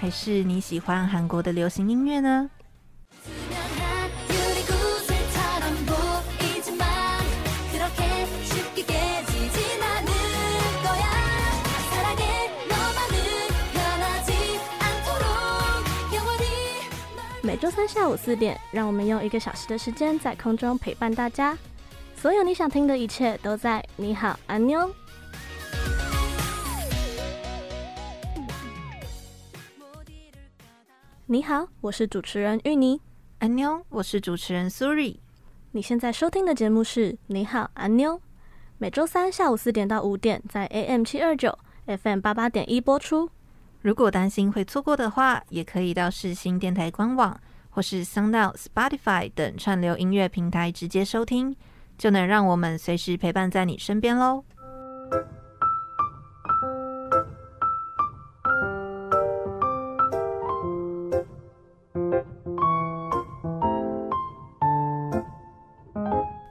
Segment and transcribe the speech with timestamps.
[0.00, 2.48] 还是你喜欢韩国的流行音乐呢？
[17.48, 21.56] 每周三下午四点，让我们用一个小时的时间在空中陪伴大家。
[22.14, 24.94] 所有你想听的一切都在你好，安妞。
[31.24, 33.00] 你好，我是主持人芋泥。
[33.38, 35.18] 安妞，我是主持人苏瑞。
[35.70, 38.16] 你现在收听的节目是《你好，安妞》，
[38.76, 43.30] 每周三下午四点到五点在 AM 七二九 FM 八八点一播出。
[43.80, 47.38] 如果担心会错过的话，也可以到世新电台官网
[47.70, 51.54] 或是 SoundOut、Spotify 等串流音乐平台直接收听，
[51.96, 54.44] 就能让我们随时陪伴在你身边喽。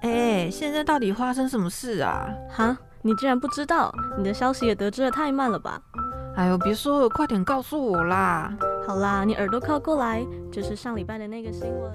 [0.01, 2.29] 哎现在到底发生什么事啊？
[2.49, 3.93] 哈，你竟然不知道？
[4.17, 5.81] 你的消息也得知的太慢了吧？
[6.37, 8.55] 哎呦，别说了，快点告诉我啦！
[8.85, 11.91] 好啦，你耳朵靠过来，就是上礼拜的那个新闻。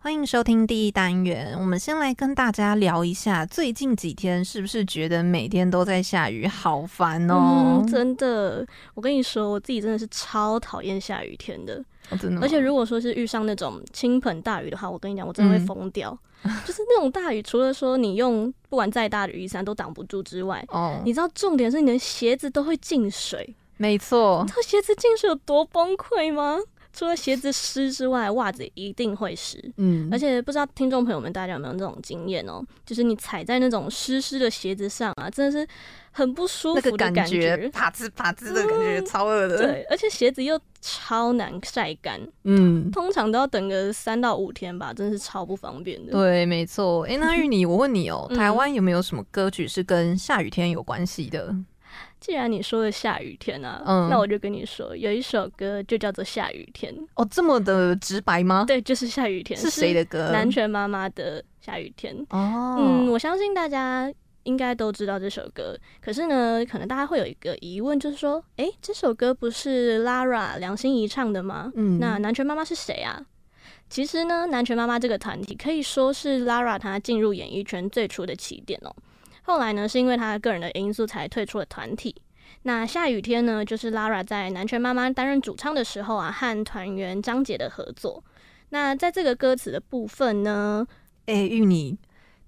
[0.00, 7.82] 欢迎收听第一单元，我们先来跟大家聊一下，最近几天是不是觉得每天都在下雨，好烦哦？
[7.82, 11.84] 嗯，真的，我跟你说，我自己真的是超讨厌下雨天的。
[12.08, 12.40] 哦，真的。
[12.40, 16.10] 而且如果说是遇上那种倾盆大雨的话，我跟你讲，我真的会疯掉。
[16.10, 16.18] 嗯。
[16.66, 23.54] 就是那种大雨，除了说你用不管再大的雨伞都挡不住之外，哦，你知道重点是你的鞋子都会进水。
[23.76, 24.42] 没错。
[24.42, 26.58] 你知道鞋子进水有多崩溃吗？
[26.92, 29.58] 除了鞋子湿之外，袜子一定会湿。
[29.76, 32.62] 嗯，而且不知道听众朋友们大家有没有这种经验哦？
[32.84, 35.66] 就是你踩在那种湿湿的鞋子上啊，真的是
[36.10, 39.56] 很不舒服的感觉，那个、感觉啪吱啪吱的感觉，嗯、超恶的。
[39.56, 42.20] 对，而且鞋子又超难晒干。
[42.44, 46.12] 嗯，通常都要等个三到五天吧，真的是超不方便的。
[46.12, 47.04] 对，没错。
[47.04, 51.54] 哎、欸，那玉你，我问你哦、喔，台湾有没有什么歌曲是跟下雨天有关系的？
[52.22, 56.94] 既然你说了下雨天啊，嗯，那我就跟你说，有一首歌就叫做《下雨天》。
[57.16, 58.64] 哦，这么的直白吗？
[58.64, 59.58] 对，就是下雨天。
[59.58, 60.30] 是谁的歌？
[60.30, 62.16] 南拳妈妈的《下雨天》。
[62.30, 64.08] 哦，嗯，我相信大家
[64.44, 65.76] 应该都知道这首歌。
[66.00, 71.72] 可是呢，可能大家会有一个疑问，就是说，哎、欸，这首歌不是 Lara 梁心颐唱的吗？
[71.74, 73.20] 嗯，那南拳妈妈是谁啊？
[73.90, 78.94] 其实呢，南拳妈妈这个团体可以说是 Lara 她进入演艺圈最初的起点哦。
[79.42, 82.14] 后来呢，是因为他个人的因素才退出了团体。
[82.62, 88.22] 那下雨天呢，就是 Lara 在南拳妈妈担任主唱的时候啊，和团员张杰的合作。
[88.68, 90.86] 那在这个歌词的部分呢，
[91.26, 91.98] 哎、欸，芋泥，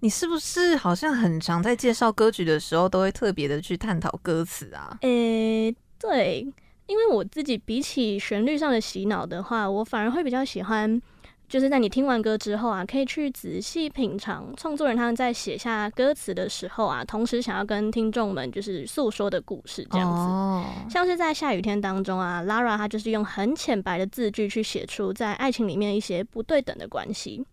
[0.00, 4.97] 你是不是好像很常在介绍歌曲的时候，都会特别的去探讨歌词啊？
[5.00, 6.47] 哎、欸，对，
[6.87, 11.00] 因为我自己比起旋律上的洗脑的话，我反而会比较喜欢。
[11.49, 20.21] 就是在你听完歌之后啊，可以去仔细品尝创作人他们在写下歌词的时候啊，同时想要跟听众们就是诉说的故事这样子。
[20.21, 20.91] Oh.
[20.91, 27.44] 像是在下雨天当中啊，Lara 她就是用很浅白的字句去写出在爱情里面一些不对等的关系。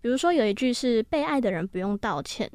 [0.00, 2.50] 比如说有一句是被爱的人不用道歉。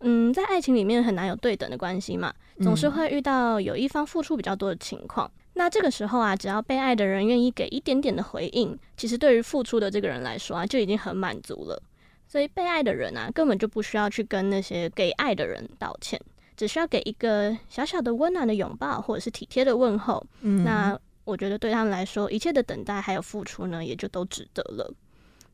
[0.00, 5.28] 嗯，在爱情里面很难有对等的关系嘛，总是会遇到有一方付出比较多的情况。
[5.58, 11.82] 那这个时候啊，只要被爱的人愿意给一点点的回应，其实对于付出的这个人来说啊，就已经很满足了。
[12.28, 16.20] 所以被爱的人啊，根本就不需要去跟那些给爱的人道歉，
[16.56, 20.24] 只需要给一个小小的温暖的拥抱，或者是体贴的问候。
[20.42, 24.94] 嗯，那我觉得对他们来说，一切的等待还有付出呢，也就都值得了。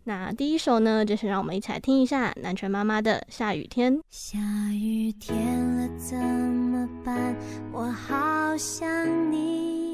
[0.06, 3.96] 那第一首呢，就是让我们一起来听一下南拳妈妈的《下雨天》。
[4.10, 4.38] 下
[4.74, 5.34] 雨天
[5.78, 7.34] 了怎么办？
[7.72, 8.86] 我好想
[9.32, 9.93] 你，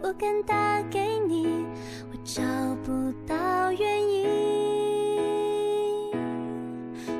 [0.00, 1.46] 不敢打给你，
[2.10, 2.42] 我找
[2.84, 4.26] 不到原因。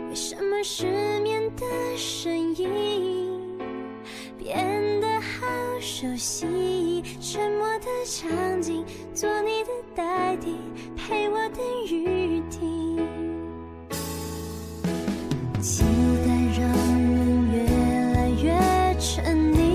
[0.09, 0.87] 为什么失
[1.21, 1.65] 眠的
[1.97, 3.41] 声音
[4.39, 4.57] 变
[5.01, 5.47] 得好
[5.81, 8.85] 熟悉，沉默的场景，
[9.15, 10.57] 做你的代替，
[10.97, 12.97] 陪我等雨停。
[15.61, 15.83] 期
[16.25, 16.69] 待让
[17.13, 17.57] 人越
[18.15, 18.53] 来越
[19.01, 19.66] 沉溺，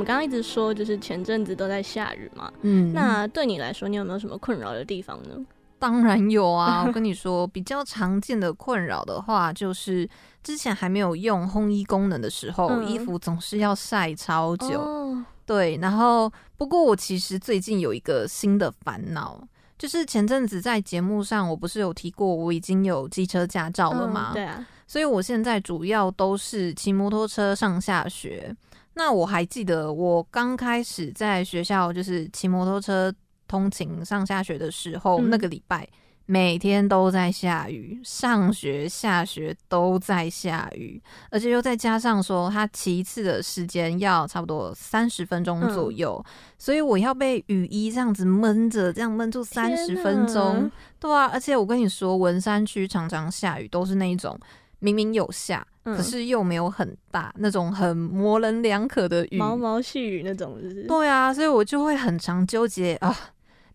[0.00, 2.50] 们刚刚一直说，就是前阵子都在下雨嘛。
[2.62, 5.36] 嗯，那对你来说，你有没有什么困扰的地方呢？
[5.78, 6.84] 当然有啊！
[6.88, 10.08] 我跟你说，比较常见的困扰的话，就是
[10.42, 14.80] 之前还没有用烘衣功能的时候，嗯、衣服总是要晒超久。
[14.80, 19.42] 哦、对，然后不过我其实最近有一个新的烦恼，
[19.78, 24.32] 就是前阵子在节目上，我不是有提过我已经有机车驾照了吗？
[24.32, 28.54] 嗯、对啊，所以我现在主要都是骑摩托车上下学。
[28.94, 33.12] 那我还记得我刚开始在学校就是骑摩托车
[33.46, 35.88] 通勤上下学的时候，嗯、那个礼拜
[36.26, 50.70] 每天都在下雨，上学下学都在下雨，而且又再加上说他骑一次的时间要差不多三十分钟左右，嗯、所以我要被雨衣这样子闷着，这样闷住三十分钟，
[51.00, 54.38] 对啊，而且我跟你说，文山区常常下雨，都是那一种。
[54.80, 60.82] 明明有下，可是又没有很大，嗯、那种很模棱两可的雨，毛毛细雨那种，是是？
[60.84, 63.14] 对啊，所以我就会很常纠结啊，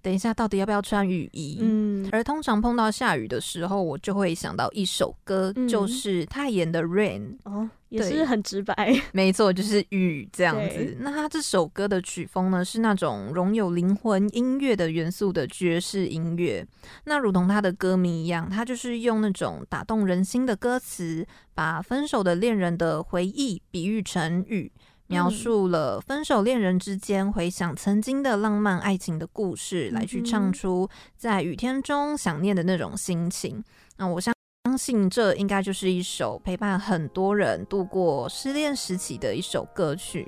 [0.02, 1.60] 等一下到底要不要穿雨衣？
[1.62, 7.22] 嗯，而通常碰到下雨的时候，我就会想到一首歌，嗯、就是泰妍的《Rain》。
[7.44, 8.94] 哦，也是很直白。
[9.14, 10.98] 没错，就是雨这样子。
[11.00, 16.66] 那他这首歌的曲风呢，是那种融有灵魂音乐的元素的爵士音乐。
[17.06, 24.72] 那如同他的歌名一样，他就是用那种打动人心的歌词，把分手的恋人的回忆比喻成雨。
[25.08, 33.64] 描述了分手恋人之间回想曾经的浪漫爱情的故事，来去唱出在雨天中想念的那种心情。
[33.98, 34.35] 那我相
[34.66, 40.28] 相信这应该就是一首陪伴很多人度过失恋时期的一首歌曲。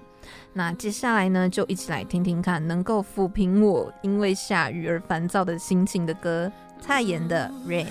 [0.53, 7.87] 那接下来呢，就一起来听听看能够抚平我因为下雨而烦躁的心情的歌，蔡妍的《Rain》。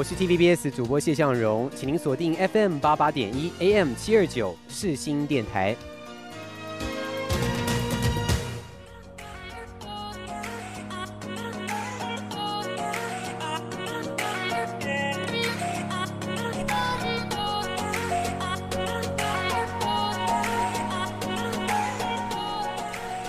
[0.00, 5.76] 我是 TVBS 主播谢向荣，请您锁定 FM 八八点一 AM 七二九世新电台。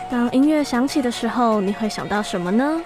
[0.10, 2.82] 当音乐响起的时候，你会想到什么呢？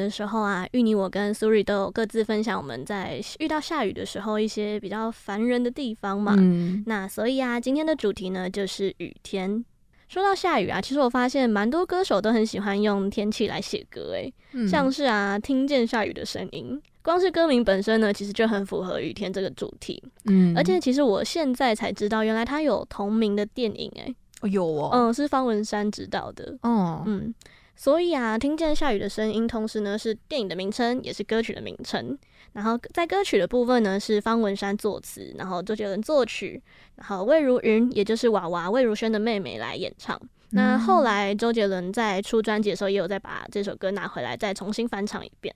[0.00, 6.34] 的时候啊，芋泥我跟苏瑞都有各自分享我们在遇到下雨的时候一些比较烦人的地方嘛。
[6.38, 9.64] 嗯，那所以啊，今天的主题呢就是雨天。
[10.08, 20.02] 说到下雨啊，其实我发现蛮多歌手都很喜欢用天气来写歌，诶、嗯，像是啊，听见下雨的声音，光是歌名本身呢，其实就很符合雨天这个主题。
[20.24, 24.12] 嗯，而且其实我现在才知道，原来它有同名的电影，诶。
[24.42, 27.32] 哦，有哦，嗯，是方文山执导的，哦，嗯，
[27.80, 32.14] 所以啊，听见下雨的声音，同时呢是电影的名称，也是歌曲的名称。
[32.52, 36.62] 然后在歌曲的部分呢，是方文山作词，然后周杰伦作曲，
[36.96, 40.14] 然后魏如云，也就是娃娃魏如萱的妹妹来演唱。
[40.20, 45.54] 嗯、那后来周杰伦在出专辑的时候，也有再把这首歌拿回来，再重新翻唱一遍。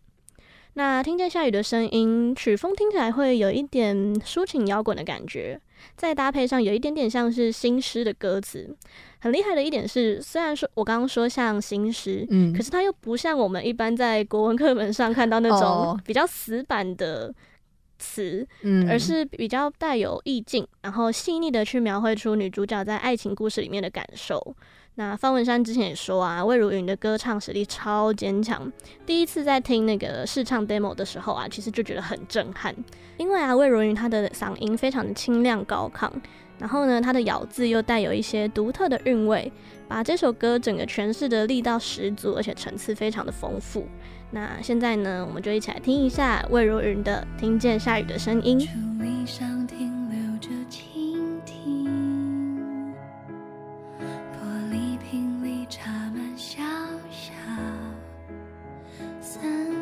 [0.77, 5.61] 那听见下雨的声音，曲风听起来会有一点抒情摇滚的感觉，
[5.97, 8.77] 再搭配上有一点点像是新诗的歌词。
[9.21, 17.33] 很厉害的一点是，虽然说我刚刚说像新诗，嗯，可是它又不像我们一般在国文课本上看到那种比较死板的
[18.01, 24.55] 词，嗯，而是比较带有意境，然后细腻的去描绘出女主角在爱情故事里面的感受。
[24.97, 28.71] 那方文山之前也说啊，魏如云的歌唱实力超坚强。
[29.05, 32.73] 第一次在听那个试唱 demo 的时候啊，其实就觉得很震撼。
[33.17, 36.09] 因为啊，魏如云她的嗓音非常的清亮高亢，
[36.61, 39.51] 然后呢，她的咬字又带有一些独特的韵味，
[39.89, 43.89] 把这首歌整个诠释的力道十足，而且层次非常的丰富。
[44.31, 48.61] 那现在呢，我们就一起来听一下魏如云的《听见下雨的声音》。
[59.45, 59.74] 사랑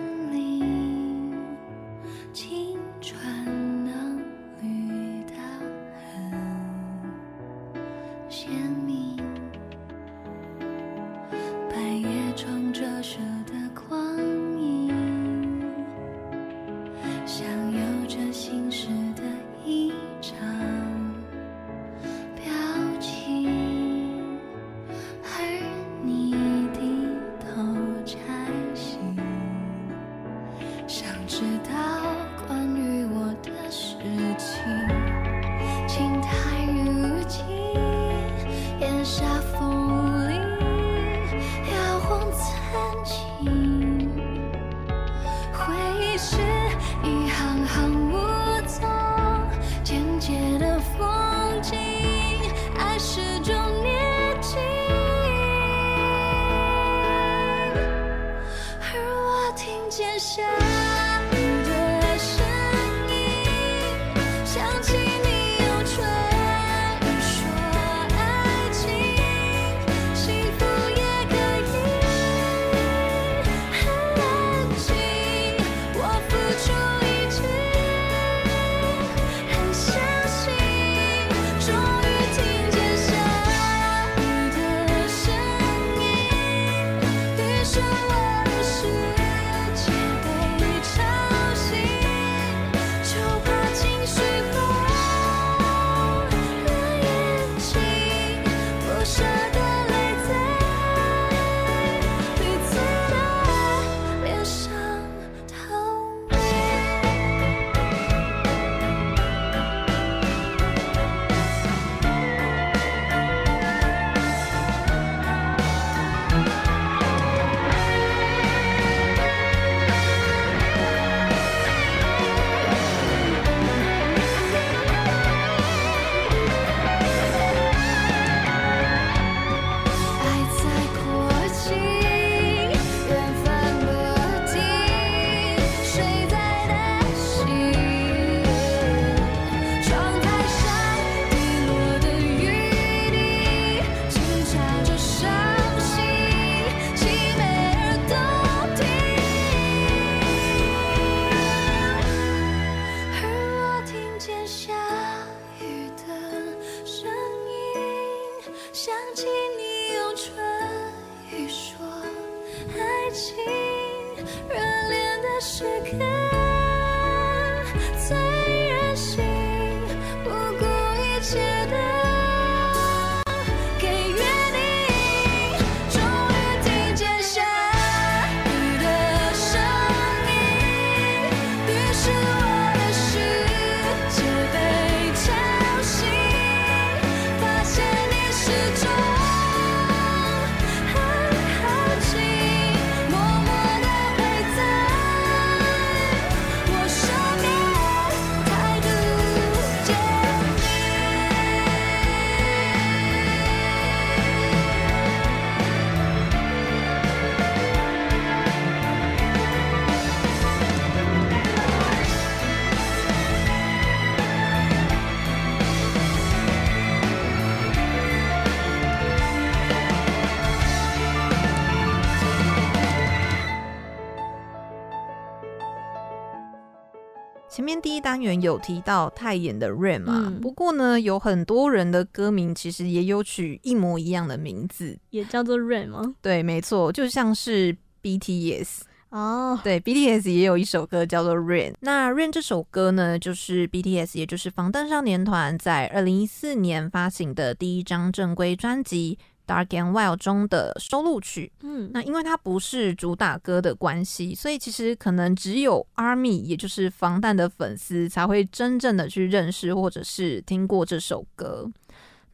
[228.12, 236.14] 单元有提到泰妍的 Rain 嘛，嗯、不过呢，有很多人的歌名其实也有取一模一样的名字，也叫做 Rain 吗？
[236.20, 241.72] 对，没错，就像是 BTS 哦，对，BTS 也有一首歌叫做 Rain。
[241.80, 249.18] 那 Rain 这首歌呢，就是 BTS 也就是防弹少年团在二零一四年发行的第一张正规专辑。
[249.52, 261.70] Dark and Wild 中的收录曲，嗯，那因为它不是主打歌的关系，所以其实可能只有 ARMY，也就是防弹的粉丝才会真正的去认识或者是听过这首歌。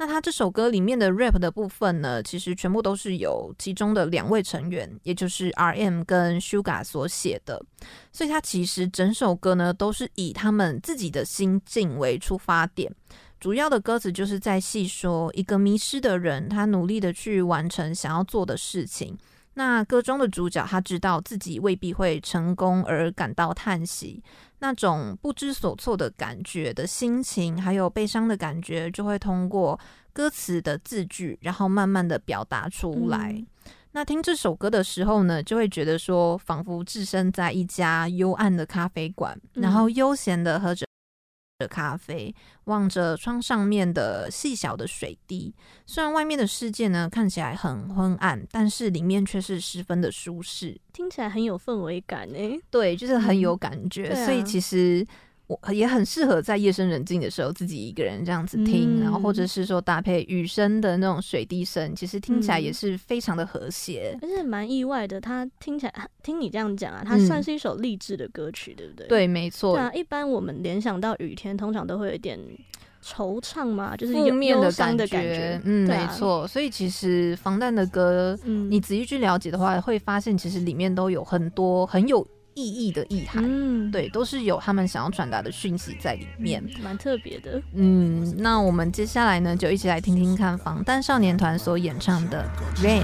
[0.00, 7.60] 那他这首歌里面的 rap 的部分呢，其实全部都是由其中的两位成员，也就是 RM 跟 Suga 所写的，
[8.12, 12.94] 所以他其实整首歌呢都是以他们自己的心境为出发点。
[13.40, 19.16] 主要的歌词就是在细说一个迷失的人，他努力的去完成想要做的事情。
[19.54, 24.22] 那歌中的主角他知道自己未必会成功，而感到叹息，
[24.58, 29.78] 那种不知所措的感觉的心情，还有悲伤的感觉，就会通过
[30.12, 33.32] 歌词的字句，然后慢慢的表达出来。
[33.32, 33.46] 嗯、
[33.92, 40.87] 那听这首歌的时候呢，就会觉得说，仿佛置身在一家幽暗的咖啡馆，然后悠闲的喝着。
[41.58, 42.32] 的咖啡，
[42.64, 45.52] 望着窗上面的细小的水滴。
[45.86, 52.60] 虽然外面的世界呢看起来很昏暗，但是里面却是十分的舒适，听起来很有氛围感诶。
[52.70, 54.08] 对，就是很有感觉。
[54.08, 55.04] 嗯啊、所以其实。
[55.48, 64.14] 我也很适合在夜深人静的时候自己一个人这样子听，嗯、然后或者是说搭配雨声的那种水滴声，其实听起来也是非常的和谐。
[64.20, 69.06] 而且蛮意外的，它听起来听你这样讲啊，它算是一首励志的歌曲，嗯、对不对？
[69.08, 69.74] 对，没错。
[69.74, 72.38] 对啊，一般我们联想到雨天，通常都会有一点
[73.02, 75.58] 惆怅嘛，就是负面的感觉。
[75.64, 76.46] 嗯，啊、没错。
[76.46, 82.26] 所以其实防弹的歌，嗯、你仔细去了解的话，会发现其实里面都有很多很有。
[82.58, 87.62] 意义的意涵，嗯，对，都是有他们想要传达的讯息在里面，蛮特别的。
[87.74, 92.44] 嗯，那我们接下来呢，就一起来听听看防弹少年团所演唱的
[92.84, 93.02] 《Rain》。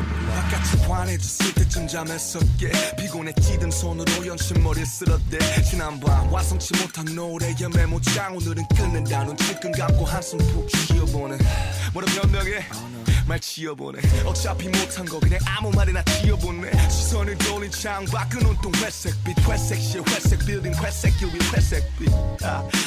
[18.74, 19.12] 회색
[19.56, 22.08] 실 회색 빌딩 회색 길위 회색 빛.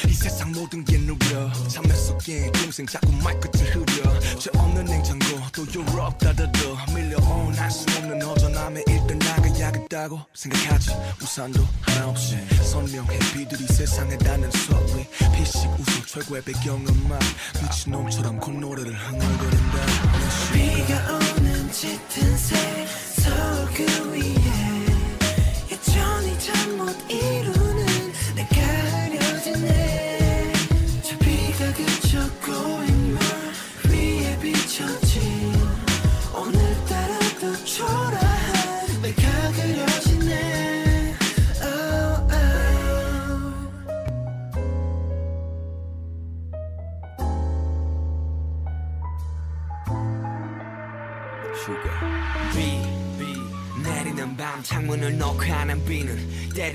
[0.06, 1.50] 이 세상 모든 게 누려?
[1.68, 4.20] 잠에서 깬 동생 자꾸 마이크 흐려.
[4.38, 10.90] 죄 없는 냉장고 또 유럽 따다더 밀려온 알수 없는 허전함에 일단 나가야겠다고 생각하지.
[11.22, 13.18] 우산도 하나 없이 선명해.
[13.32, 17.18] 빛들이 세상에 닿는 소리 피식 웃음 최고의 배경음악.
[17.62, 19.78] 미친놈처럼 그 노래를 흥얼거린다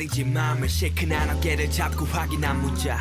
[0.04, 2.98] 때리지 맘을 시큰 한 어깨를 잡고 확인한 문자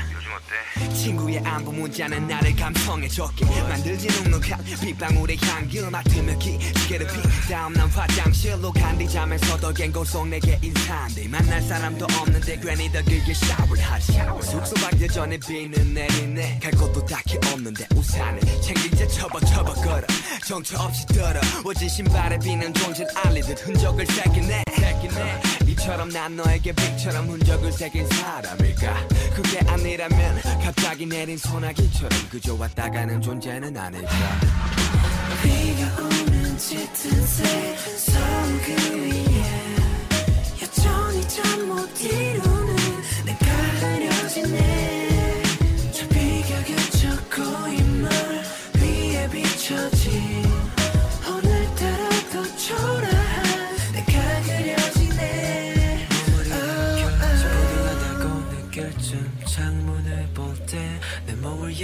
[0.95, 3.45] 친구의 안부 문자는 나를 감성에 적게.
[3.45, 10.59] 만들지 눅눅한 빗방울의 향기를 맡으며 기지개를 피 다음 난 화장실로 간 뒤 잠에서도 갱고속 내게
[10.62, 11.27] 인사한대.
[11.29, 14.12] 만날 사람도 없는데 괜히 더 길게 샤워를 하지.
[14.43, 16.61] 숙소 밖에 전에 비는 내리네.
[16.62, 20.07] 갈 곳도 딱히 없는데 우산을 챙긴 채 처벅처벅 걸어.
[20.47, 24.62] 정처 없이 떨어워진 신발에 비는 종질 알리듯 흔적을 새기네.
[25.67, 29.09] 이처럼 난 너에게 빛처럼 흔적을 새긴 사람일까?
[29.35, 34.11] 그게 아니라면 갑자기 내린 소나기처럼 그저 왔다 가는 존재는 아닐까.
[35.42, 39.76] 비가 오는 짙은 새 서울 그 위에
[40.62, 42.72] 여전히 잠 못 이루는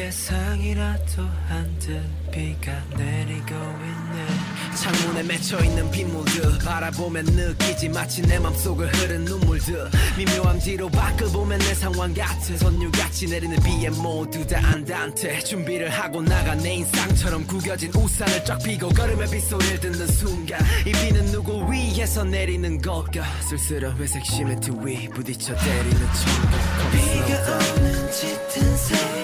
[0.09, 2.01] 예상이라도 한듯
[2.33, 4.27] 비가 내리고 있네.
[4.75, 9.91] 창문에 맺혀있는 빗물들 바라보면 느끼지 마치 내 맘속을 흐른 눈물들.
[10.17, 16.23] 미묘한 뒤로 밖을 보면 내 상황 같은 선율같이 내리는 비에 모두 다 안단테 준비를 하고
[16.23, 22.25] 나가 내 인상처럼 구겨진 우산을 쫙 펴고 걸음의 빗소리를 듣는 순간 이 비는 누구 위에서
[22.25, 23.25] 내리는 걸까?
[23.43, 26.59] 쓸쓸한 회색 시멘트 위 부딪혀 때리는 천국.
[26.93, 29.18] 비가 오는 짙은 새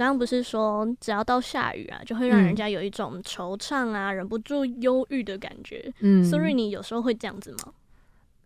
[0.00, 5.92] 刚刚不是说，只要到下雨啊，就会让人家有一种惆怅啊，忍不住忧郁的感觉。
[6.00, 7.74] 嗯，苏瑞，你有时候会这样子吗？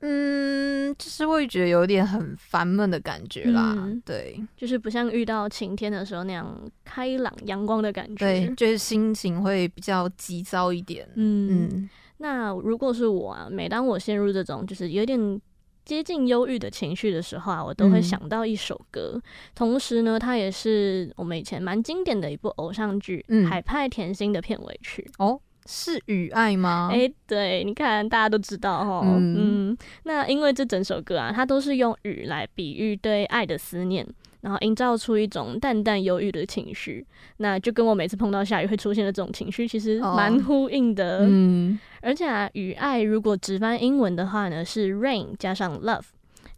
[0.00, 3.72] 嗯，就是会觉得有点很烦闷的感觉啦。
[3.78, 8.16] 嗯对，就是不像遇到晴天的时候那样开朗阳光的感觉。
[8.16, 11.08] 对，就是心情会比较急躁一点。
[11.14, 15.40] 嗯，嗯，那如果是我啊，每当我陷入这种就是有点
[15.85, 19.12] 接近忧郁的情绪的时候啊，我都会想到一首歌。
[19.14, 19.23] 嗯、
[19.55, 25.09] 同时呢，它也是我们以前蛮经典的一部偶像剧《海派甜心》的片尾曲。
[25.18, 26.88] 哦，是雨爱吗？
[26.90, 29.03] 哎、欸，对，你看大家都知道哈。
[29.05, 34.07] 嗯，嗯，那因为这整首歌啊，它都是用雨来比喻对爱的思念。
[34.44, 37.04] 然后营造出一种淡淡忧郁的情绪，
[37.38, 41.20] 那就跟我每次碰到下雨会出现的这种情绪，其实蛮呼应的。
[41.20, 46.04] Oh, 嗯，而且啊，雨爱如果直翻英文的话呢，是 rain 加上 love。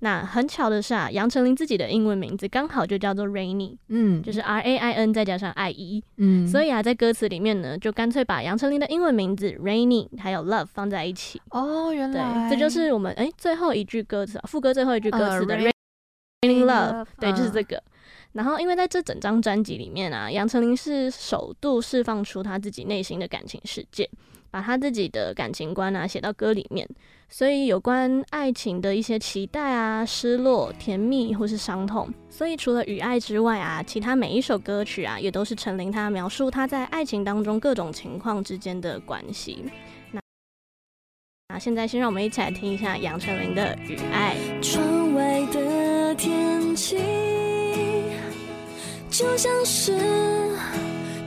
[0.01, 11.40] 那很巧的是啊，杨丞琳自己的英文名字刚好就叫做 Rainy，嗯，就是 R A I N 再加上 I E，嗯，所以啊，在歌词里面呢，就干脆把杨丞琳的英文名字 Rainy 还有 love 放在一起。
[11.51, 15.76] 哦，原来，对，这就是我们哎最后一句歌词，副歌最后一句歌词的 Rain。
[16.50, 17.76] Uh, love，对，就是这个。
[17.76, 17.82] Uh.
[18.32, 24.09] 然后，因为在这整张专辑里面啊，杨丞琳是首度释放出他自己内心的感情世界，
[24.50, 26.87] 把他自己的感情观啊写到歌里面。
[27.30, 39.64] 所以，有关爱情的一些期待啊、失落、甜蜜或是伤痛，所以除了《与爱》之外啊，其他每一首歌曲啊，也都是陈琳她描述她在爱情当中各种情况之间的关系。
[40.12, 40.20] 那
[41.48, 44.37] 那现在，先让我们一起来听一下杨丞琳的《与爱》。
[49.18, 49.98] 就像是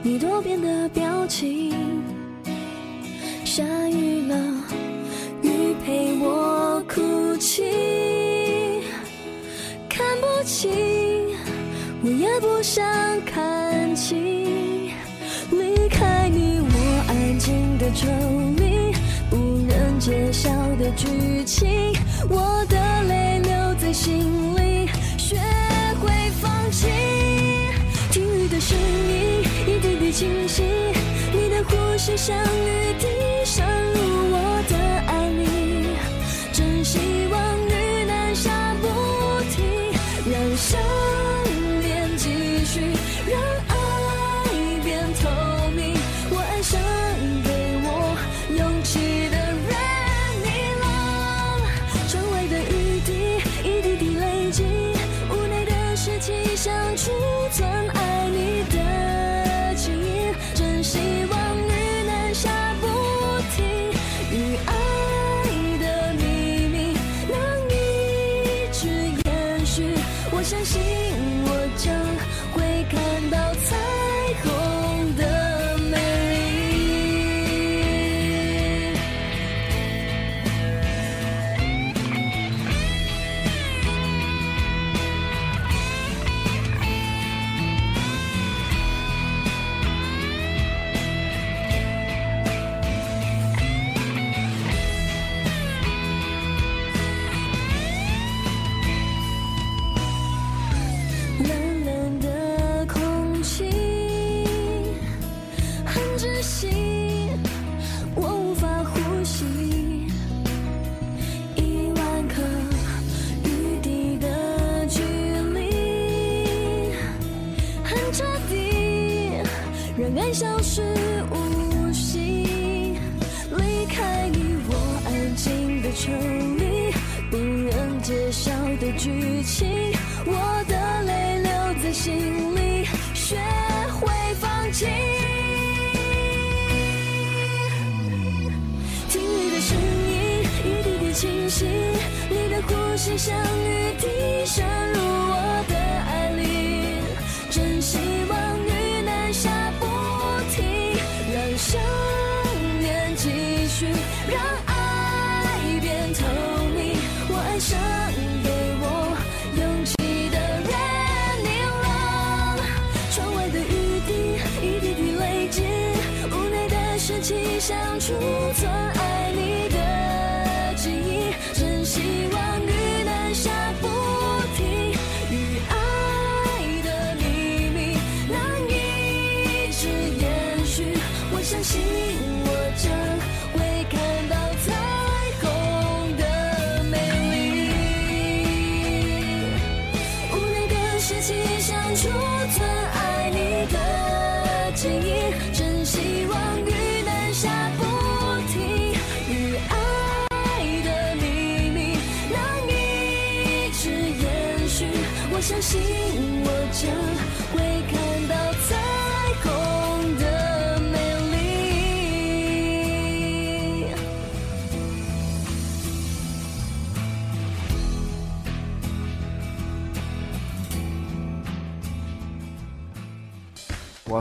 [0.00, 1.74] 你多变的表情，
[3.44, 4.36] 下雨了，
[5.42, 7.64] 雨陪我哭泣，
[9.88, 10.70] 看不清，
[12.04, 12.86] 我也不想
[13.26, 14.16] 看清，
[15.50, 18.06] 离开你，我安静的抽
[18.56, 18.94] 离，
[19.28, 21.68] 不忍揭晓的剧情，
[22.28, 24.20] 我的泪留在心
[24.54, 24.86] 里，
[25.18, 25.34] 学
[26.00, 26.86] 会放弃。
[30.20, 30.62] 清晰，
[31.32, 33.06] 你的呼吸像雨滴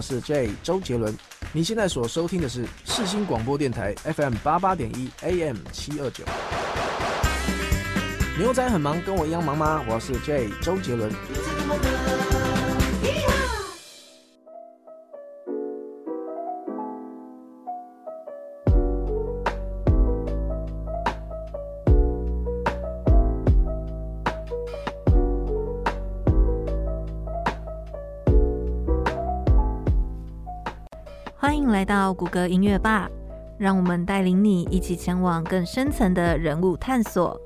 [0.09, 1.15] 是 J 周杰伦，
[1.53, 6.23] 你现在所收听的是世新广播电台 FM 八八点一 AM 七二九。
[8.39, 9.83] 牛仔很忙，跟我一样忙吗？
[9.87, 11.11] 我是 J 周杰伦。
[31.79, 33.09] 来到谷歌音乐吧，
[33.57, 37.39] 让我们带领你一起前往更深层的人物探索。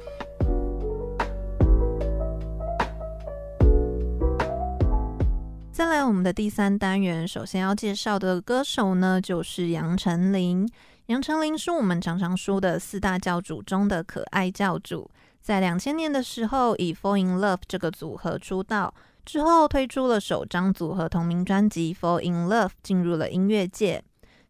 [5.71, 10.67] 再来，我们的第三单元，首先要介绍的歌手呢，就是杨丞琳。
[11.05, 15.07] 杨丞琳是我们常常说的四大教主中的可爱教主，
[15.43, 18.95] 在两千年的时候以 Fall in Love 这个组合出道。
[19.23, 24.03] 之后推出了首张组合同名专辑《Fall in Love》，进入了音乐界。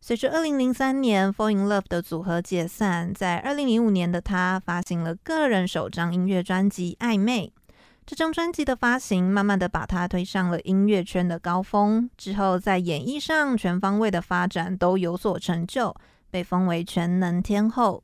[0.05, 7.53] 随着二零零三年《Fall in Love》的组合解散，在二零零五年的他发行了个人首张音乐专辑《暧昧》。
[8.05, 12.09] 这张专辑的发行，慢慢的把他推上了音乐圈的高峰。
[12.17, 15.95] 之后在演艺上全方位的发展都有所成就，
[16.29, 18.03] 被封为全能天后。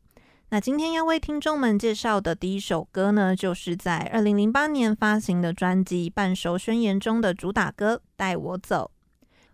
[0.52, 8.90] 那今天要为听众们介绍的第一首歌呢，就是在二零零八年发行的专辑《半熟宣言》中的主打歌《带我走》。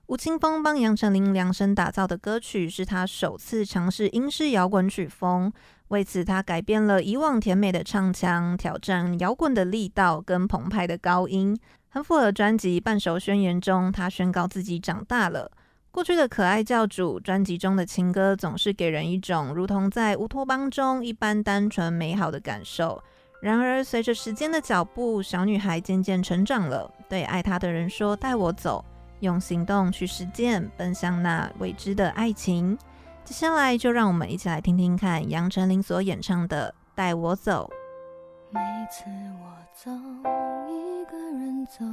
[0.08, 5.52] 吴青峰帮杨丞琳量身打造的歌曲，是他首次尝试英式摇滚曲风。
[5.88, 11.58] 为此，他改变了以往甜美的唱腔，挑战摇滚的力道跟澎湃的高音，
[11.90, 15.52] 很符合专辑《半熟宣言》中他宣告自己长大了。
[15.90, 23.02] 过去的可爱教主专辑中的情歌总是给人一种如同在乌托邦中一般单纯美好的感受。
[23.42, 28.84] 然而，随着时间的脚步，小女孩渐渐成长了，对爱她的人说：“带我走，
[29.26, 32.78] 用行动去实践，奔向那未知的爱情。”
[33.26, 37.70] 接下来，就让我们一起来听听看杨丞琳所演唱的《带我走》。
[38.52, 39.04] 每次
[39.42, 39.92] 我走，
[40.70, 41.84] 一个人走，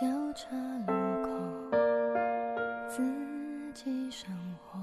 [0.00, 0.46] 交叉
[0.86, 1.30] 路口。
[2.88, 3.02] 自
[3.74, 4.30] 己生
[4.64, 4.78] 活，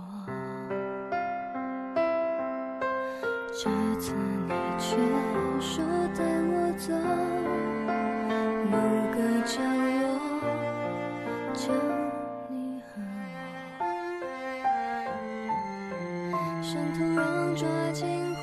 [3.47, 3.69] 这
[3.99, 4.97] 次你却
[5.59, 6.93] 说带我走
[11.55, 11.71] 就
[12.49, 12.99] 你和
[16.31, 16.33] 我，
[16.63, 17.21] 像土壤
[17.55, 18.41] 抓紧花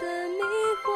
[0.00, 0.40] 的迷
[0.82, 0.86] 惑，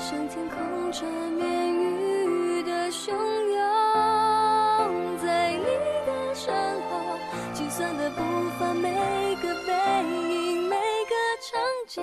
[0.00, 0.56] 像天空
[0.90, 1.44] 缠绵
[1.74, 3.58] 雨的汹涌。
[5.18, 5.66] 在你
[6.06, 6.54] 的身
[6.88, 7.18] 后，
[7.52, 8.22] 计算的步
[8.58, 8.88] 伐，每
[9.42, 12.02] 个背影，每个场景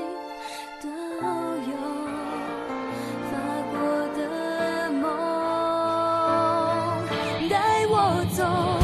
[8.33, 8.82] 走。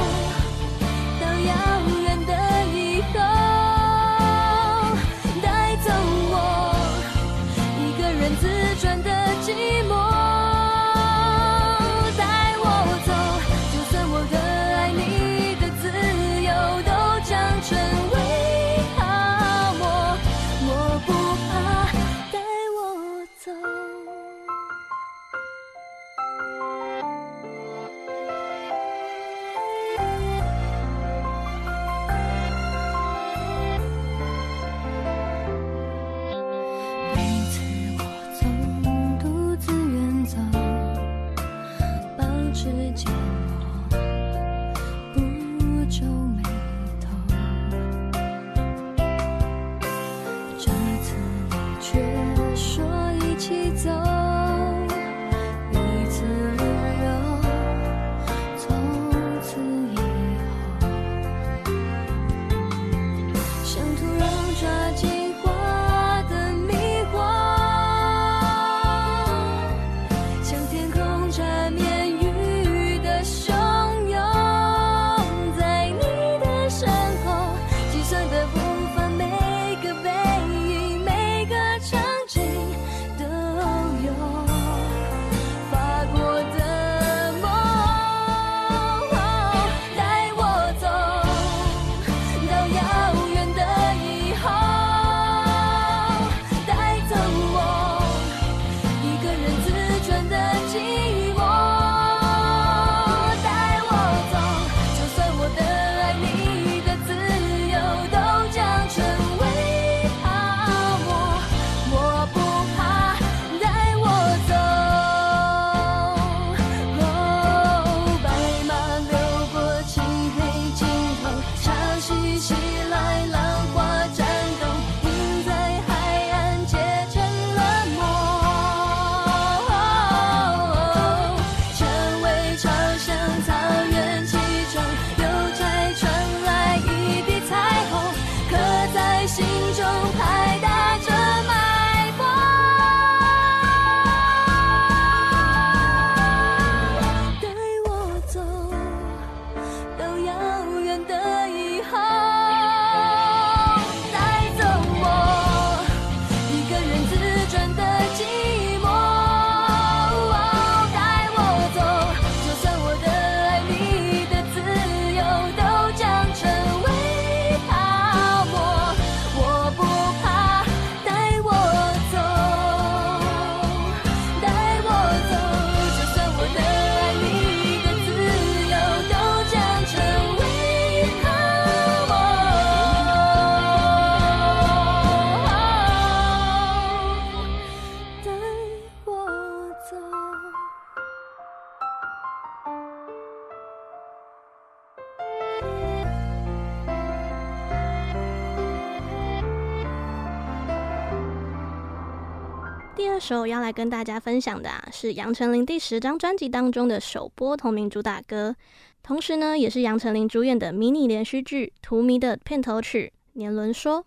[203.70, 208.56] 来跟大家分享的啊，是杨丞琳第十张专辑当中的首播同名主打歌，
[209.04, 213.98] 同时呢，也是杨丞琳主演的迷你连续剧《荼蘼》的片头曲《年轮说》。《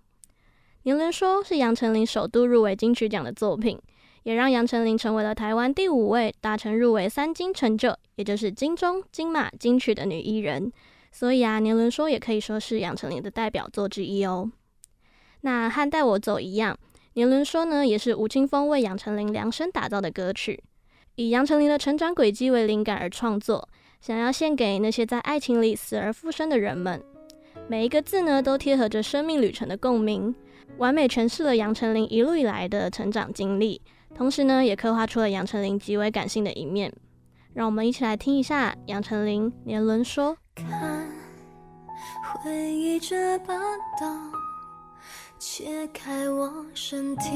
[0.82, 3.78] 年轮说》是杨丞琳首度入围金曲奖的作品，
[4.24, 10.72] 也让杨丞琳成为了台湾第五位达成入围三金成就，也就是金钟、金马、金曲的女艺人。
[11.12, 14.50] 所以啊，《年轮说》也可以说是杨丞琳的代表作之一哦。
[15.42, 16.76] 那和《带我走》一样。
[17.14, 20.62] 年轮说呢，也是吴青峰为杨丞琳量身打造的歌曲，
[21.16, 23.68] 以杨丞琳的成长轨迹为灵感而创作，
[24.00, 27.02] 想要献给那些在爱情里死而复生的人们。
[27.68, 30.34] 每一个字呢，都贴合着生命旅程的共鸣，
[30.78, 33.82] 完美诠释了杨丞琳一路以来的成长经历，
[34.14, 36.90] 同时呢，也刻画出了杨丞琳极为感性的一面。
[37.52, 40.34] 让我们一起来听一下杨丞琳《年轮说》。
[40.54, 41.06] 看，
[42.42, 43.54] 回忆这把
[44.00, 44.41] 刀。
[45.44, 47.28] 切开我身体，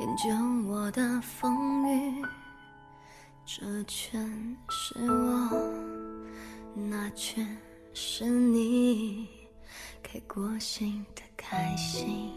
[0.00, 0.30] 研究
[0.66, 2.24] 我的风雨，
[3.44, 4.26] 这全
[4.70, 5.62] 是我，
[6.74, 7.46] 那全
[7.92, 9.28] 是你，
[10.02, 12.30] 开过心的开心。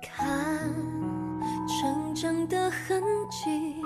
[0.00, 0.72] 看
[1.68, 3.76] 成长的痕迹，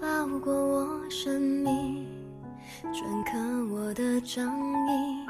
[0.00, 2.13] 包裹我生命。
[2.92, 3.38] 篆刻
[3.74, 5.26] 我的掌印，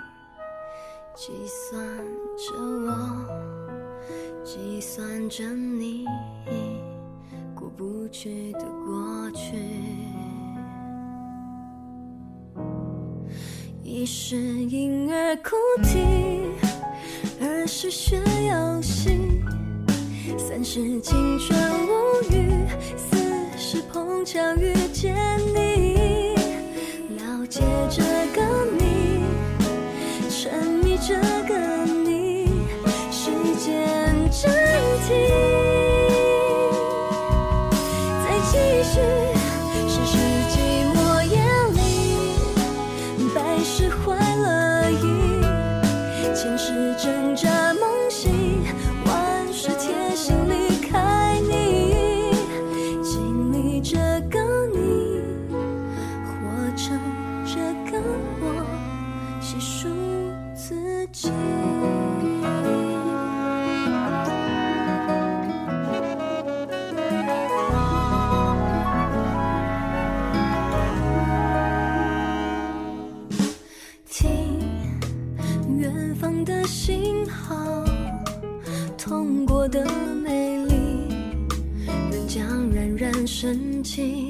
[1.15, 1.81] 计算
[2.37, 2.93] 着我，
[4.45, 6.07] 计算着你，
[7.55, 9.57] 过不去的过去。
[13.83, 16.01] 一是婴儿哭啼，
[17.41, 19.19] 二是学游戏，
[20.37, 23.17] 三是青春无语，四
[23.57, 25.15] 是碰巧遇见
[25.55, 25.94] 你。
[27.55, 28.03] 借这
[28.35, 29.23] 个你，
[30.29, 31.15] 沉迷这
[31.47, 32.49] 个你，
[33.13, 33.31] 时
[33.61, 34.53] 间暂
[35.07, 35.44] 停。
[83.95, 84.24] 情，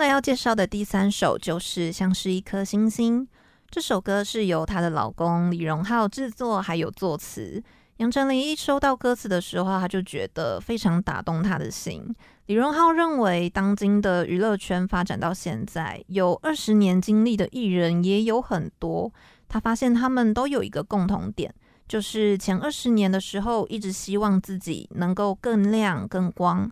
[0.00, 3.22] 来要介绍的第三首就是《像是一颗星星》。
[3.70, 7.62] 这首歌是由她的老公李荣浩制作，还有作词。
[7.98, 12.02] 杨丞琳一收到歌词的时候，她就觉得非常打动她的心，
[12.46, 19.12] 李荣浩认为，当今的娱乐圈发展到现在，有二十年经历的艺人也有很多。
[19.50, 21.54] 他发现他们都有一个共同点，
[21.86, 26.70] 就是前二十年的时候，一直希望自己能够更亮、更光。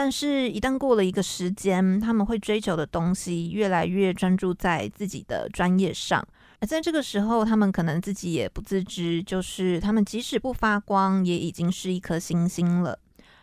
[0.00, 6.24] 但是，一旦过了一个时间，他们会追求的东西越来越专注在自己的专业上。
[6.60, 12.96] 而在这个时候，他们可能自己也不自知，就是他们即使不发光，也已经是一颗星星了。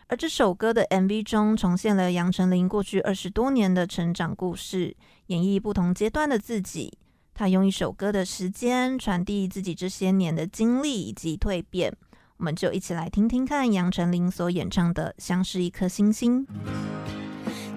[0.06, 4.96] 而这首歌的 MV 中重现了杨丞琳过去二十多年的成长故事，
[5.26, 6.90] 演绎不同阶段的自己。
[7.34, 11.94] 他用一首歌的时间传递自己这些年的经历以及蜕变。
[12.38, 16.46] 我们就一起来听听看杨丞琳所演唱的《像是一颗星星》。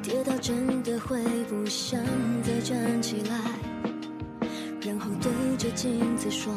[0.01, 1.99] 跌倒真的会不想
[2.43, 3.39] 再站起来，
[4.81, 6.53] 然后对着镜子说，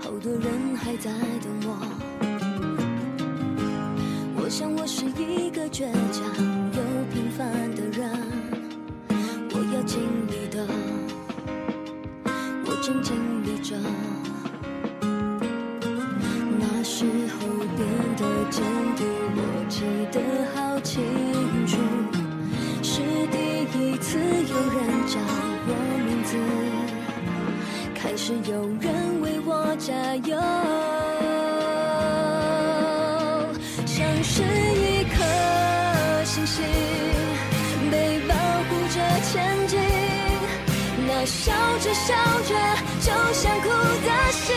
[0.00, 1.10] 好多人还在
[1.40, 1.76] 等我。
[4.36, 6.26] 我想我是一个倔强
[6.72, 8.10] 又平凡的人，
[9.50, 10.66] 我要尽力的，
[12.64, 13.74] 我正经历着。
[16.96, 17.08] 时候
[17.76, 17.84] 变
[18.16, 18.22] 得
[18.52, 18.62] 坚
[18.94, 19.38] 定，我
[19.68, 19.82] 记
[20.12, 20.20] 得
[20.54, 21.02] 好清
[21.66, 21.76] 楚，
[22.84, 23.36] 是第
[23.72, 24.78] 一次有人
[25.08, 25.18] 叫
[25.66, 25.70] 我
[26.06, 26.36] 名字，
[27.96, 30.38] 开始有人为我加油。
[33.84, 35.16] 像是一颗
[36.24, 36.62] 星星，
[37.90, 38.34] 被保
[38.68, 38.96] 护着
[39.32, 39.80] 前进。
[41.08, 42.14] 那笑着笑
[42.44, 42.54] 着
[43.00, 43.68] 就想哭
[44.06, 44.54] 的心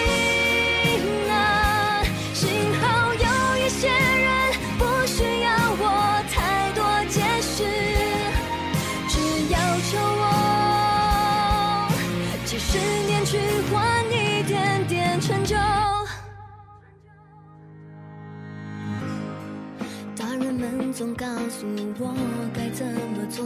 [20.98, 21.68] 总告诉
[22.00, 22.16] 我
[22.56, 23.45] 该怎么做，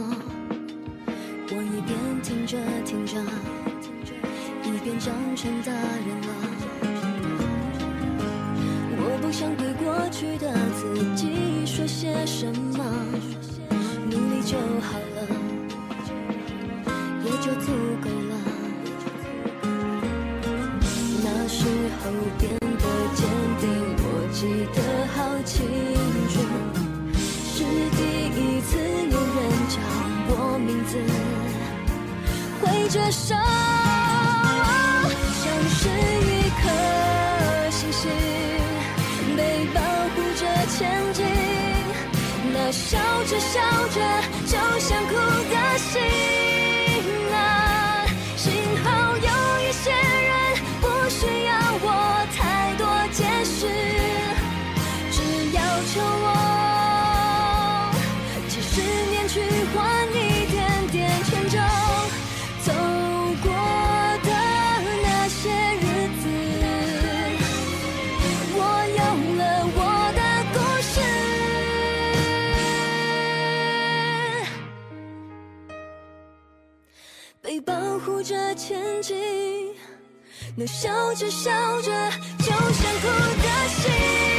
[1.50, 3.20] 我一边听着听着，
[4.64, 6.28] 一边长成大人了。
[8.96, 12.82] 我不想对过去的自己说些什么，
[14.06, 15.20] 努力就好了，
[17.22, 18.34] 也就足够了。
[21.22, 21.66] 那时
[22.00, 22.61] 候变
[32.92, 33.40] 着手，像
[35.70, 36.68] 是一颗
[37.70, 38.10] 星星，
[39.34, 39.80] 被保
[40.14, 40.44] 护着
[40.76, 40.78] 前
[41.14, 41.24] 进。
[42.52, 43.96] 那笑着笑着
[44.46, 45.71] 就想哭的
[77.52, 79.14] 被保护着前进，
[80.56, 81.50] 那笑着笑
[81.82, 83.08] 着就想哭
[83.42, 84.31] 的心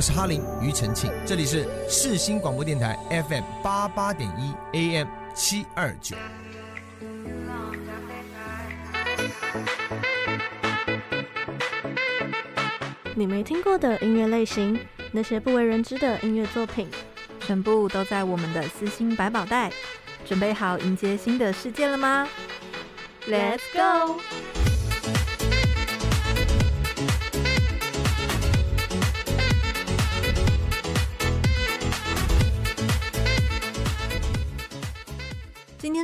[0.00, 4.30] 我是哈林庾澄庆，这里是世新广播电台 FM 八八点
[4.72, 6.16] 一 AM 七二九。
[13.14, 14.80] 你没听过的音乐类型，
[15.12, 16.88] 那些不为人知的音乐作品，
[17.38, 19.70] 全部都在我们的私心百宝袋。
[20.24, 22.26] 准备好迎接新的世界了吗
[23.28, 24.18] ？Let's go！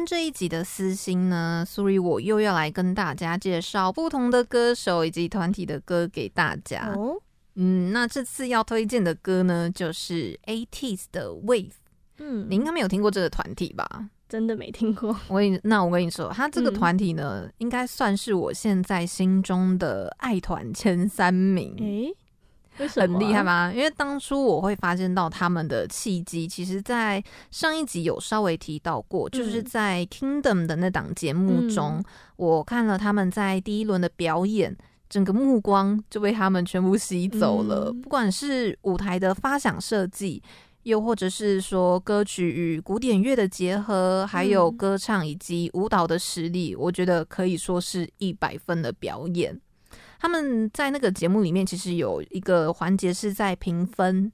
[0.06, 6.92] 这一集的私心呢，苏瑞我又要来跟大家介绍不同的歌手以及团体的歌给大家。
[6.94, 7.20] 哦，
[7.56, 11.72] 嗯，那这次要推荐的歌呢，就是 ATEEZ 的 Wave。
[12.18, 14.08] 嗯，你应该没有听过这个团体吧？
[14.28, 15.08] 真的没听过。
[15.26, 21.74] 我跟你，那我跟你说，他这个团体呢，嗯、应该算是我现在心中的爱团前三名。
[21.78, 22.14] 诶？
[22.88, 23.72] 很厉害吗？
[23.74, 32.04] 因为当初我会发现到他们的契机，其实，在上一集有稍微提到过，就是在 Kingdom 的那档节目中，嗯、
[32.36, 34.76] 我看了他们在第一轮的表演，
[35.08, 37.90] 整个目光就被他们全部吸走了。
[37.90, 40.42] 嗯、不管是舞台的发想设计。
[40.86, 49.60] 又或者是说歌曲与古典乐的结合，还有歌唱以及舞蹈的实力，嗯、我觉得可以说是一百分的表演。
[50.26, 54.32] 他们在那个节目里面，其实有一个环节是在评分。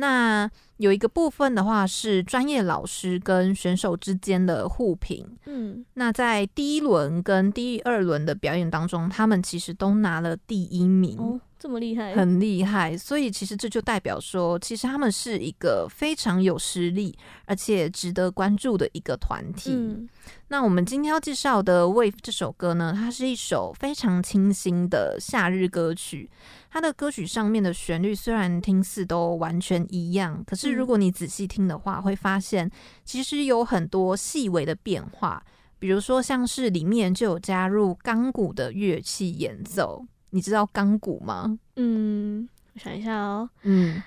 [0.00, 5.26] 那有一个部分的话是专业老师跟选手之间的互评。
[5.46, 11.18] 嗯，那在第一轮跟第二轮的表演当中，他们其实都拿了第一名。
[11.18, 19.72] 哦这么厉害，很厉害，所以其实这就代表说，其实他们是一个非常有实力，而且值得关注的一个团体。
[19.74, 20.08] 嗯，
[20.46, 26.30] 那我们今天要介绍的《Wave》这首歌呢，它是一首非常清新的夏日歌曲。
[26.70, 32.70] 它的歌曲上面的旋律虽然听似都完全一样，可是如果你仔细听的话，会发现
[33.04, 35.42] 其实有很多细微的变化。
[35.78, 40.04] 比如说，像是里面就有加入钢鼓的乐器演奏。
[40.30, 41.58] 你知道钢鼓吗？
[41.76, 43.48] 嗯，我想一下哦。
[43.62, 44.02] 嗯，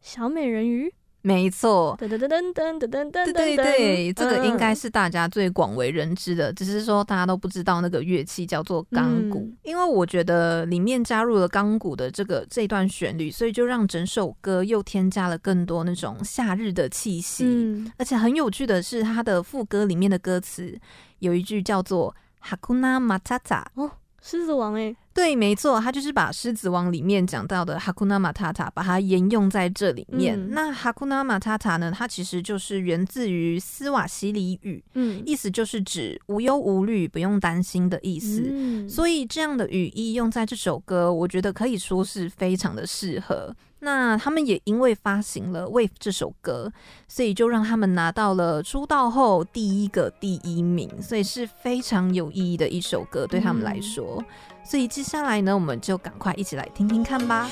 [0.00, 0.92] 小美人鱼，
[1.26, 1.98] 没错。
[2.00, 9.50] 噔噔噔噔噔噔噔噔，对对，这个应该是大家最广为人知的，只是说大家都不知道那个乐器叫做钢鼓。
[9.64, 17.44] 因为我觉得里面加入了钢鼓的这个这段旋律，所以就让整首歌又添加了更多那种夏日的气息。
[17.44, 20.78] 嗯，而且很有趣的是，它的副歌里面的歌词
[21.18, 22.14] 有一句叫做
[22.44, 23.90] “Hakuna Matata” 哦。
[24.22, 30.38] 狮子王诶，对，没错，他就是把狮子王里面讲到的 “hakuna matata”，把它沿用在这里面。
[30.38, 38.46] 嗯、那哈库纳马塔塔呢，它其实就是源自于斯瓦西里语，嗯，意思就是指无忧无虑、不用担心的意思。
[38.52, 43.56] 嗯、所以这样的语义用在这首歌，我觉得可以说是非常的适合。
[43.78, 46.70] 那他们也因为发行了《Wave》这首歌，
[47.08, 54.22] 所以就让他们拿到了出道后第一个第一名，所以是非常有意义的一首歌对他们来说。
[54.66, 57.48] 所以接下来呢我们就赶快一起来听听看吧。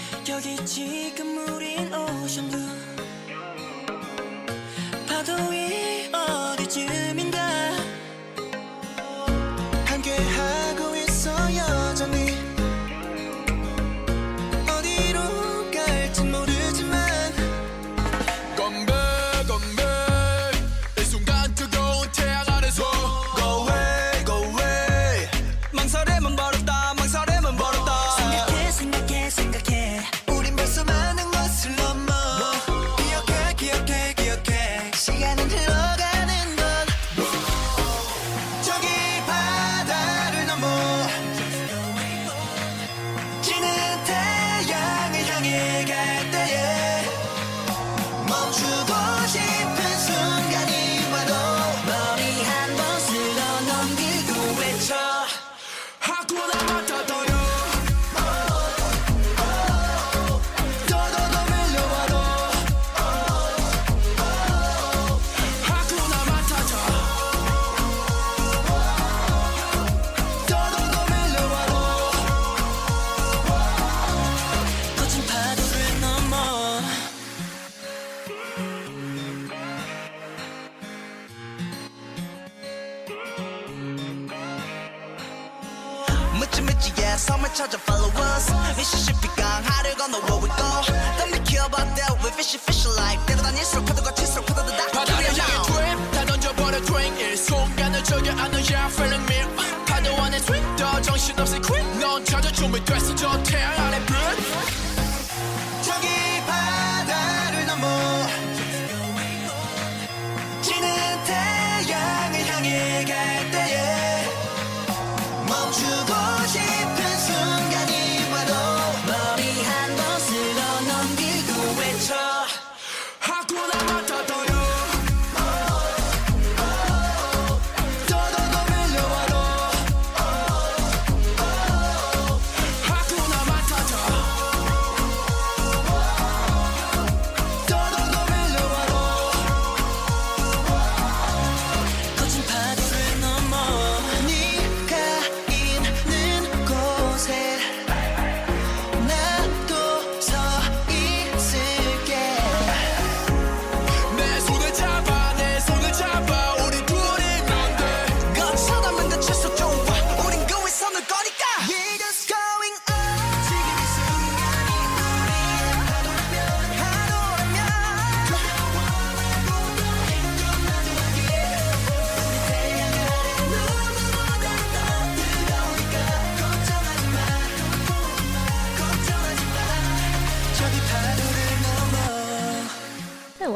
[86.44, 90.68] 묻지묻지 yes I'm a charger follow us 미시시피강 하늘 건너 where we go.
[91.16, 95.24] Don't be care about that we fishy fishy like 때로다닐수록 파도가 칠수록 파도도 다 파도를
[95.24, 99.40] 향해 drip 다 던져버려 drink 이 순간을 즐겨 I know you're feeling me.
[99.86, 102.00] 파도 안에 swing 더 정신없이 quick.
[102.00, 104.83] 넌 찾아 춤을 됐어 저 태양 아래 빛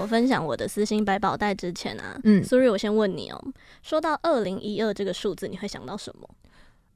[0.08, 3.40] 分享我的私心百宝袋之前啊，嗯，Suri，我先问你哦，
[3.82, 6.28] 说到二零一二这个数字，你会想到什么？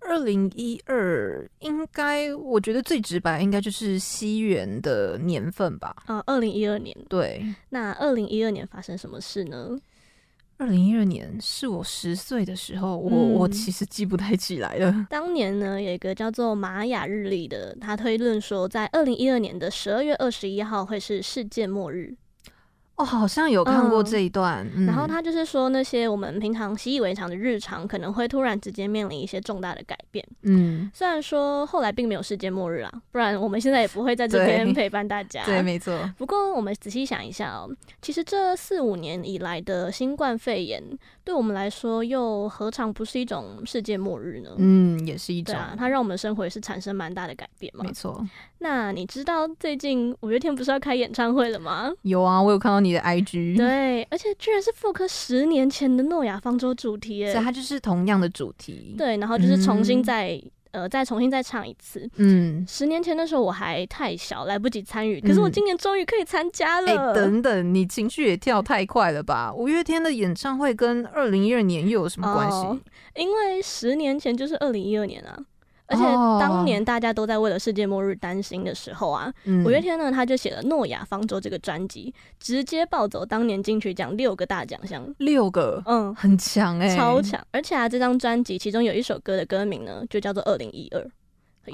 [0.00, 5.94] 二零一二应该，我觉得最直白应该就是西元的年份吧。
[6.06, 6.96] 啊，二零一二年。
[7.08, 9.78] 对，那二零一二年发生什么事呢？
[10.58, 15.06] 二零一二年是我十岁的时候，我、嗯、我其实记不太起来了。
[15.08, 22.16] 当年呢，有一个叫做玛雅日历的，他推论说，在二零一二年的十二月二十一号会是世界末日。
[23.02, 24.64] 哦，好像有看过这一段。
[24.76, 30.24] 嗯嗯、然后他就是说，那些我们平常习以为常的日常，可能会突然之间面临一些重大的改变。
[30.42, 35.42] 嗯，虽然说后来并没有世界末日啊，不然我们现在也不会在这边陪伴大家。
[35.46, 35.98] 对，没错。
[36.16, 37.68] 不过我们仔细想一下哦，
[38.00, 40.82] 其实这四五年以来的新冠肺炎，
[41.24, 44.50] 对我们来说又何尝不是一种世界末日呢？
[44.58, 45.54] 嗯，也是一种。
[45.54, 47.84] 对啊，它让我们生活也是产生蛮大的改变嘛。
[47.84, 48.26] 没错。
[48.58, 51.92] 那你知道最近五月天不是要开演唱会了吗？
[52.02, 53.56] 有啊，我有看到你的 IG。
[53.56, 58.94] 对，而且居然是复刻十年前的诺亚方舟主题耶，所以它就是同样的主题。
[58.98, 62.06] 对，然后就是重新再、嗯、呃再重新再唱一次。
[62.16, 66.90] 嗯，十年前的时候我还太小，来不及参与，可是我今年终于可以参加了。
[66.90, 69.52] 哎、嗯欸，等等，你情绪也跳太快了吧？
[69.54, 72.78] 五月天的演唱会跟二零一二年又有什么关系、哦？
[73.14, 75.38] 因为十年前就是二零一二年啊。
[75.92, 76.02] 而且
[76.40, 79.30] 当年大家都在为了世界末日担心的时候啊，
[79.64, 87.38] 五月天呢，他就写了《诺亚方舟》这个专辑，直接抱走当年金曲奖六个大奖项，六个，嗯，很强哎、欸，超强。
[87.50, 91.00] 而且啊，这张专辑其中有一首歌的歌名呢，就叫做《二零一二》，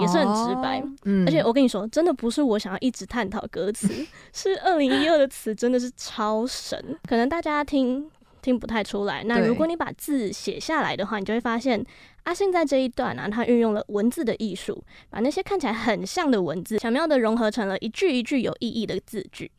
[0.01, 0.83] 也是很直白。
[1.05, 3.89] 嗯，而且我跟你说，真的不是我想要一直探讨歌词，
[4.35, 8.11] 是二零一二的词真的是超神，可能大家听。
[8.41, 9.25] 听不太出来。
[9.25, 11.85] 那如果你把字写下来的话，你就会发现
[12.29, 19.51] 阿信在这一段啊，他运用了文字的艺术，把那些看起来很像的文字，巧妙的融合成了一句一句有意义的字句。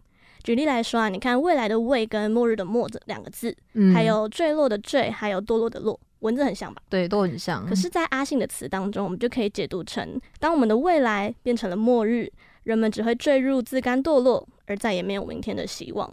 [0.44, 6.80] 举例来说啊，你看未来的未跟末日的末这两个字，嗯，还有坠落的坠，还有堕落的落，文字很像吧？
[6.90, 7.66] 对，都很像。
[7.66, 12.32] 可是，在阿信的词当中，我们就可以解读成：当我们的未来变成了末日，
[12.66, 16.08] 人们只会坠入自甘堕落，而再也没有明天的希望。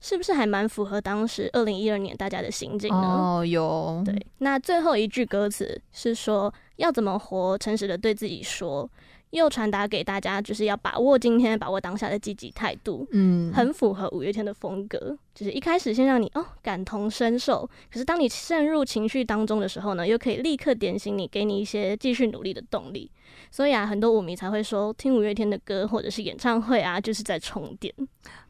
[0.00, 2.96] 是不是还蛮符合当时二零一二年大家的心境呢？
[2.96, 4.02] 哦，有。
[4.04, 8.88] 对，那最后一句歌词是说要怎么活，诚实的对自己说。
[9.30, 15.16] 又传达给大家，就是要把握今天，把握当下的积极态度，嗯，很符合五月天的风格。
[15.34, 23.10] 就是一开始先让你哦感同身受，可是当你陷入情绪当中的时候呢，又可以立刻点醒你，给你一些继续努力的动力。
[23.50, 27.94] 所以啊，很多舞迷才会说，听五月天的歌或者是演唱会啊，就是在充电。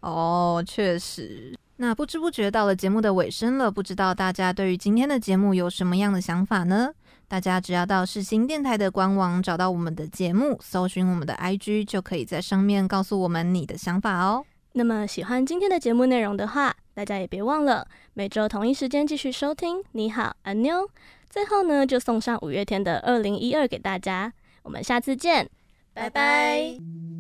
[0.01, 1.55] 哦，确实。
[1.81, 6.91] 那不知不觉到了节目的尾声了，不知道大家对于今天的节目有什么样的想法呢？
[7.29, 14.45] 大家只要到世新电台的官网找到我们的节目，搜寻我们的 IG，就可以在上面告诉我们你的想法哦。
[14.73, 19.83] 那么喜欢今天的节目内容的话，大家也别忘了每周同一时间继续收听。
[19.93, 20.89] 你好，阿妞。
[21.29, 24.33] 最后呢，就送上五月天的《二零一二》给大家。
[24.63, 25.49] 我们下次见，
[25.93, 27.18] 拜拜。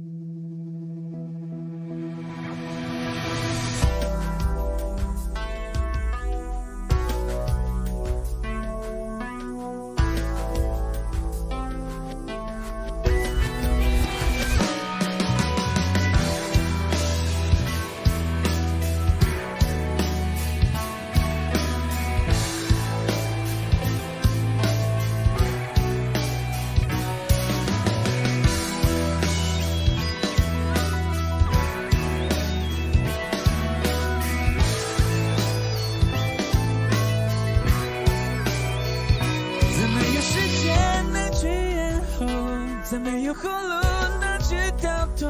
[42.90, 43.74] 再没有后路
[44.18, 45.28] 能去逃脱，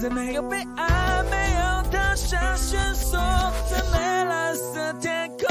[0.00, 3.18] 在没有被爱，没有踏上绳索，
[3.68, 5.45] 在没蓝色天空。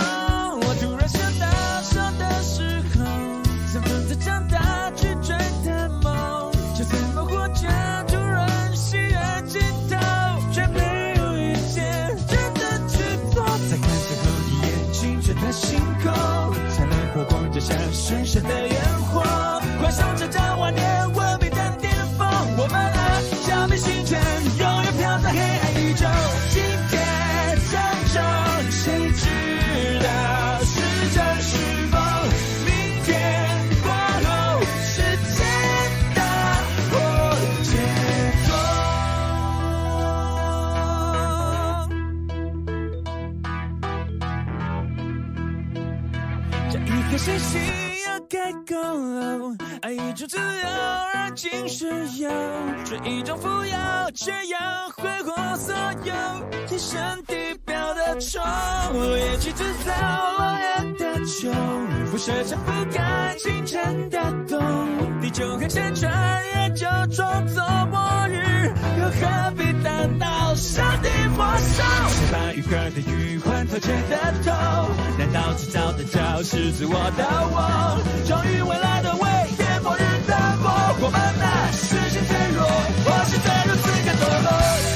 [52.86, 56.14] 这一种富有，却要挥霍所有，
[56.68, 57.36] 天生地
[57.66, 57.76] 表。
[57.96, 58.44] 的虫，
[58.94, 59.92] 落叶去制造
[60.38, 61.50] 落叶的球，
[62.12, 64.60] 辐射着覆盖清晨的冬。
[65.22, 66.12] 地球很旋转，
[66.46, 66.86] 也就
[67.16, 71.84] 装作末日，又何必等到上帝火烧？
[72.10, 74.52] 谁把愈合的余欢透彻的透？
[75.18, 77.98] 难道制造的就是自我的我？
[78.28, 79.24] 终于未来的未，
[79.86, 80.34] 末日的
[80.64, 82.66] 我，我们呐，视线脆弱，
[83.06, 84.95] 我是在如此的堕落。